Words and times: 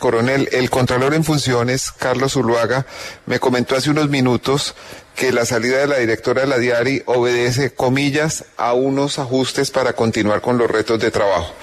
Coronel, 0.00 0.48
el 0.50 0.68
Contralor 0.70 1.14
en 1.14 1.22
funciones, 1.22 1.92
Carlos 1.92 2.32
Zuluaga, 2.32 2.86
me 3.26 3.38
comentó 3.38 3.76
hace 3.76 3.90
unos 3.90 4.08
minutos 4.08 4.74
que 5.14 5.30
la 5.30 5.44
salida 5.44 5.78
de 5.78 5.86
la 5.86 5.98
directora 5.98 6.40
de 6.40 6.48
la 6.48 6.58
Diari 6.58 7.02
obedece, 7.06 7.72
comillas, 7.72 8.46
a 8.56 8.72
unos 8.72 9.20
ajustes 9.20 9.70
para 9.70 9.92
continuar 9.92 10.40
con 10.40 10.58
los 10.58 10.68
retos 10.68 10.98
de 10.98 11.12
trabajo. 11.12 11.54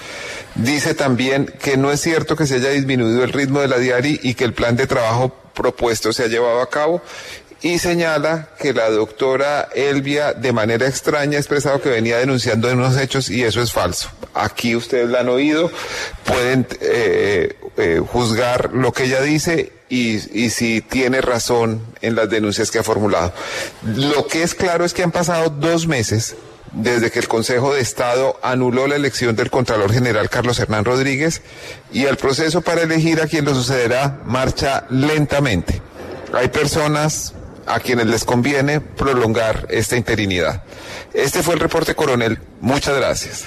Dice 0.54 0.94
también 0.94 1.52
que 1.60 1.76
no 1.76 1.92
es 1.92 2.00
cierto 2.00 2.36
que 2.36 2.46
se 2.46 2.54
haya 2.54 2.70
disminuido 2.70 3.22
el 3.22 3.32
ritmo 3.32 3.60
de 3.60 3.68
la 3.68 3.78
Diari 3.78 4.18
y 4.22 4.34
que 4.34 4.44
el 4.44 4.54
plan 4.54 4.76
de 4.76 4.86
trabajo 4.86 5.34
propuesto 5.54 6.12
se 6.12 6.24
ha 6.24 6.28
llevado 6.28 6.62
a 6.62 6.70
cabo 6.70 7.02
y 7.60 7.78
señala 7.78 8.50
que 8.58 8.72
la 8.72 8.88
doctora 8.90 9.68
Elvia 9.74 10.32
de 10.32 10.52
manera 10.52 10.86
extraña 10.86 11.36
ha 11.36 11.40
expresado 11.40 11.80
que 11.80 11.88
venía 11.88 12.18
denunciando 12.18 12.72
unos 12.72 12.96
hechos 12.96 13.28
y 13.30 13.42
eso 13.42 13.60
es 13.60 13.72
falso. 13.72 14.08
Aquí 14.38 14.76
ustedes 14.76 15.08
la 15.08 15.20
han 15.20 15.28
oído, 15.28 15.70
pueden 16.24 16.66
eh, 16.80 17.56
eh, 17.76 18.02
juzgar 18.06 18.72
lo 18.72 18.92
que 18.92 19.04
ella 19.04 19.20
dice 19.20 19.72
y, 19.88 20.16
y, 20.38 20.50
si 20.50 20.80
tiene 20.82 21.20
razón 21.20 21.82
en 22.02 22.14
las 22.14 22.28
denuncias 22.28 22.70
que 22.70 22.78
ha 22.78 22.82
formulado. 22.82 23.32
Lo 23.82 24.26
que 24.26 24.42
es 24.42 24.54
claro 24.54 24.84
es 24.84 24.92
que 24.92 25.02
han 25.02 25.12
pasado 25.12 25.48
dos 25.48 25.86
meses 25.86 26.36
desde 26.72 27.10
que 27.10 27.18
el 27.18 27.28
Consejo 27.28 27.74
de 27.74 27.80
Estado 27.80 28.38
anuló 28.42 28.86
la 28.86 28.96
elección 28.96 29.36
del 29.36 29.50
Contralor 29.50 29.92
General 29.92 30.28
Carlos 30.28 30.58
Hernán 30.58 30.84
Rodríguez 30.84 31.42
y 31.92 32.04
el 32.04 32.16
proceso 32.16 32.60
para 32.60 32.82
elegir 32.82 33.20
a 33.20 33.26
quien 33.26 33.44
lo 33.44 33.54
sucederá 33.54 34.20
marcha 34.24 34.86
lentamente. 34.90 35.80
Hay 36.32 36.48
personas 36.48 37.34
a 37.66 37.80
quienes 37.80 38.06
les 38.06 38.24
conviene 38.24 38.80
prolongar 38.80 39.66
esta 39.70 39.96
interinidad. 39.96 40.62
Este 41.12 41.42
fue 41.42 41.54
el 41.54 41.60
reporte 41.60 41.94
coronel. 41.94 42.38
Muchas 42.60 42.96
gracias. 42.96 43.44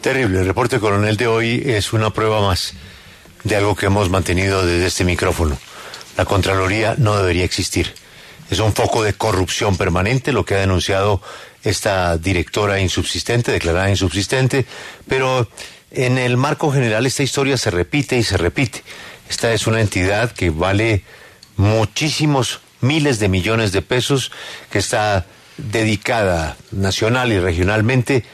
Terrible. 0.00 0.38
El 0.40 0.46
reporte 0.46 0.78
coronel 0.78 1.16
de 1.16 1.26
hoy 1.26 1.62
es 1.66 1.92
una 1.92 2.10
prueba 2.10 2.40
más 2.40 2.74
de 3.42 3.56
algo 3.56 3.74
que 3.74 3.86
hemos 3.86 4.08
mantenido 4.10 4.64
desde 4.64 4.86
este 4.86 5.04
micrófono. 5.04 5.58
La 6.16 6.24
Contraloría 6.24 6.94
no 6.98 7.16
debería 7.16 7.44
existir. 7.44 7.92
Es 8.48 8.60
un 8.60 8.72
foco 8.72 9.02
de 9.02 9.14
corrupción 9.14 9.76
permanente 9.76 10.32
lo 10.32 10.44
que 10.44 10.54
ha 10.54 10.60
denunciado 10.60 11.20
esta 11.64 12.16
directora 12.16 12.80
insubsistente, 12.80 13.50
declarada 13.50 13.90
insubsistente, 13.90 14.66
pero 15.08 15.48
en 15.90 16.16
el 16.16 16.36
marco 16.36 16.70
general 16.70 17.04
esta 17.04 17.24
historia 17.24 17.56
se 17.56 17.72
repite 17.72 18.16
y 18.16 18.22
se 18.22 18.36
repite. 18.36 18.84
Esta 19.28 19.52
es 19.52 19.66
una 19.66 19.80
entidad 19.80 20.30
que 20.30 20.50
vale 20.50 21.02
muchísimos 21.56 22.60
miles 22.80 23.18
de 23.18 23.28
millones 23.28 23.72
de 23.72 23.82
pesos, 23.82 24.30
que 24.70 24.78
está 24.78 25.26
dedicada 25.56 26.56
nacional 26.70 27.32
y 27.32 27.40
regionalmente 27.40 28.24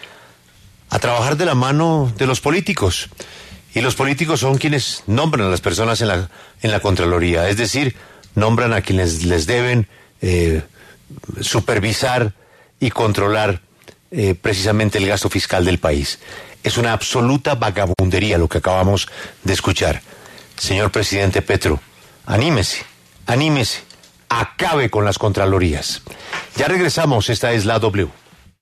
a 0.94 1.00
trabajar 1.00 1.36
de 1.36 1.44
la 1.44 1.56
mano 1.56 2.12
de 2.16 2.24
los 2.24 2.40
políticos. 2.40 3.08
Y 3.74 3.80
los 3.80 3.96
políticos 3.96 4.38
son 4.38 4.58
quienes 4.58 5.02
nombran 5.08 5.48
a 5.48 5.50
las 5.50 5.60
personas 5.60 6.00
en 6.00 6.06
la, 6.06 6.30
en 6.62 6.70
la 6.70 6.78
Contraloría, 6.78 7.48
es 7.48 7.56
decir, 7.56 7.96
nombran 8.36 8.72
a 8.72 8.80
quienes 8.80 9.24
les 9.24 9.46
deben 9.46 9.88
eh, 10.22 10.62
supervisar 11.40 12.32
y 12.78 12.90
controlar 12.90 13.60
eh, 14.12 14.36
precisamente 14.40 14.98
el 14.98 15.08
gasto 15.08 15.28
fiscal 15.28 15.64
del 15.64 15.80
país. 15.80 16.20
Es 16.62 16.78
una 16.78 16.92
absoluta 16.92 17.56
vagabundería 17.56 18.38
lo 18.38 18.48
que 18.48 18.58
acabamos 18.58 19.08
de 19.42 19.52
escuchar. 19.52 20.00
Señor 20.56 20.92
presidente 20.92 21.42
Petro, 21.42 21.80
anímese, 22.24 22.84
anímese 23.26 23.82
acabe 24.28 24.90
con 24.90 25.04
las 25.04 25.18
Contralorías. 25.18 26.02
Ya 26.56 26.66
regresamos, 26.66 27.30
esta 27.30 27.52
es 27.52 27.64
la 27.64 27.80
W. 27.80 28.08